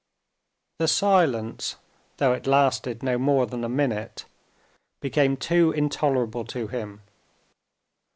[0.79, 1.75] The silence
[2.17, 4.25] (though it lasted no more than a minute)
[4.99, 7.03] became too intolerable to him.